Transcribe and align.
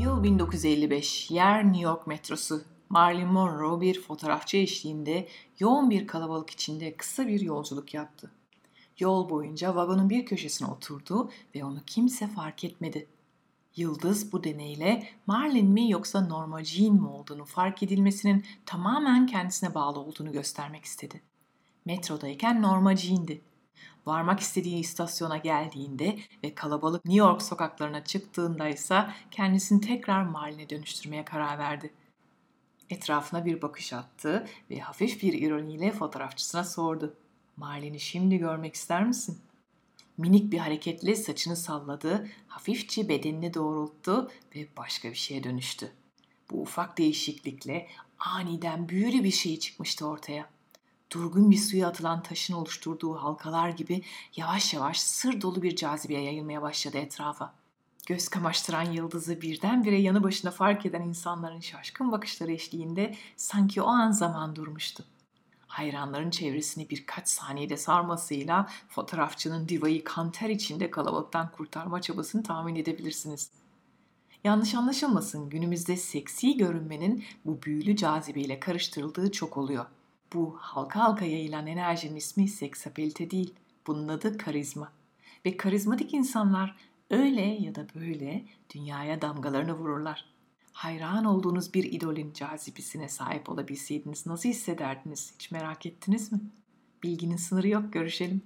Yıl 0.00 0.22
1955. 0.22 1.30
Yer 1.30 1.64
New 1.64 1.80
York 1.80 2.06
metrosu. 2.06 2.62
Marilyn 2.88 3.26
Monroe 3.26 3.80
bir 3.80 4.00
fotoğrafçı 4.00 4.56
eşliğinde 4.56 5.28
yoğun 5.58 5.90
bir 5.90 6.06
kalabalık 6.06 6.50
içinde 6.50 6.96
kısa 6.96 7.26
bir 7.26 7.40
yolculuk 7.40 7.94
yaptı. 7.94 8.30
Yol 8.98 9.30
boyunca 9.30 9.76
vagonun 9.76 10.10
bir 10.10 10.26
köşesine 10.26 10.68
oturdu 10.68 11.30
ve 11.54 11.64
onu 11.64 11.82
kimse 11.86 12.28
fark 12.28 12.64
etmedi. 12.64 13.06
Yıldız 13.76 14.32
bu 14.32 14.44
deneyle 14.44 15.08
Marilyn 15.26 15.66
mi 15.66 15.90
yoksa 15.90 16.20
Norma 16.20 16.64
Jean 16.64 16.94
mi 16.94 17.08
olduğunu 17.08 17.44
fark 17.44 17.82
edilmesinin 17.82 18.44
tamamen 18.66 19.26
kendisine 19.26 19.74
bağlı 19.74 19.98
olduğunu 20.00 20.32
göstermek 20.32 20.84
istedi. 20.84 21.22
Metrodayken 21.84 22.62
Norma 22.62 22.96
Jean'di. 22.96 23.42
Varmak 24.06 24.40
istediği 24.40 24.78
istasyona 24.78 25.36
geldiğinde 25.36 26.18
ve 26.44 26.54
kalabalık 26.54 27.04
New 27.04 27.18
York 27.18 27.42
sokaklarına 27.42 28.04
çıktığında 28.04 28.68
ise 28.68 29.06
kendisini 29.30 29.80
tekrar 29.80 30.22
Marlin'e 30.22 30.70
dönüştürmeye 30.70 31.24
karar 31.24 31.58
verdi. 31.58 31.92
Etrafına 32.90 33.44
bir 33.44 33.62
bakış 33.62 33.92
attı 33.92 34.48
ve 34.70 34.78
hafif 34.78 35.22
bir 35.22 35.32
ironiyle 35.32 35.92
fotoğrafçısına 35.92 36.64
sordu. 36.64 37.14
Marlin'i 37.56 38.00
şimdi 38.00 38.38
görmek 38.38 38.74
ister 38.74 39.06
misin? 39.06 39.38
Minik 40.18 40.52
bir 40.52 40.58
hareketle 40.58 41.16
saçını 41.16 41.56
salladı, 41.56 42.28
hafifçe 42.48 43.08
bedenini 43.08 43.54
doğrulttu 43.54 44.30
ve 44.56 44.66
başka 44.76 45.10
bir 45.10 45.14
şeye 45.14 45.44
dönüştü. 45.44 45.92
Bu 46.50 46.60
ufak 46.62 46.98
değişiklikle 46.98 47.88
aniden 48.18 48.88
büyülü 48.88 49.24
bir 49.24 49.30
şey 49.30 49.58
çıkmıştı 49.58 50.06
ortaya. 50.06 50.46
Durgun 51.12 51.50
bir 51.50 51.56
suya 51.56 51.88
atılan 51.88 52.22
taşın 52.22 52.54
oluşturduğu 52.54 53.14
halkalar 53.14 53.68
gibi 53.68 54.02
yavaş 54.36 54.74
yavaş 54.74 55.00
sır 55.00 55.40
dolu 55.40 55.62
bir 55.62 55.76
cazibeye 55.76 56.22
yayılmaya 56.22 56.62
başladı 56.62 56.98
etrafa. 56.98 57.54
Göz 58.06 58.28
kamaştıran 58.28 58.92
yıldızı 58.92 59.40
birdenbire 59.40 60.00
yanı 60.00 60.22
başında 60.22 60.50
fark 60.50 60.86
eden 60.86 61.02
insanların 61.02 61.60
şaşkın 61.60 62.12
bakışları 62.12 62.52
eşliğinde 62.52 63.14
sanki 63.36 63.82
o 63.82 63.86
an 63.86 64.10
zaman 64.10 64.56
durmuştu. 64.56 65.04
Hayranların 65.66 66.30
çevresini 66.30 66.90
birkaç 66.90 67.28
saniyede 67.28 67.76
sarmasıyla 67.76 68.68
fotoğrafçının 68.88 69.68
divayı 69.68 70.04
kanter 70.04 70.48
içinde 70.48 70.90
kalabalıktan 70.90 71.50
kurtarma 71.52 72.02
çabasını 72.02 72.42
tahmin 72.42 72.76
edebilirsiniz. 72.76 73.50
Yanlış 74.44 74.74
anlaşılmasın 74.74 75.50
günümüzde 75.50 75.96
seksi 75.96 76.56
görünmenin 76.56 77.24
bu 77.44 77.62
büyülü 77.62 77.96
cazibeyle 77.96 78.60
karıştırıldığı 78.60 79.32
çok 79.32 79.56
oluyor. 79.56 79.86
Bu 80.34 80.56
halka 80.60 81.00
halka 81.00 81.24
yayılan 81.24 81.66
enerjinin 81.66 82.16
ismi 82.16 82.48
seksapelite 82.48 83.30
değil. 83.30 83.54
Bunun 83.86 84.08
adı 84.08 84.38
karizma. 84.38 84.92
Ve 85.46 85.56
karizmatik 85.56 86.14
insanlar 86.14 86.76
öyle 87.10 87.40
ya 87.40 87.74
da 87.74 87.86
böyle 87.94 88.44
dünyaya 88.74 89.22
damgalarını 89.22 89.74
vururlar. 89.74 90.24
Hayran 90.72 91.24
olduğunuz 91.24 91.74
bir 91.74 91.84
idolün 91.84 92.32
cazibesine 92.32 93.08
sahip 93.08 93.50
olabilseydiniz 93.50 94.26
nasıl 94.26 94.48
hissederdiniz? 94.48 95.34
Hiç 95.34 95.50
merak 95.50 95.86
ettiniz 95.86 96.32
mi? 96.32 96.40
Bilginin 97.02 97.36
sınırı 97.36 97.68
yok, 97.68 97.92
görüşelim. 97.92 98.42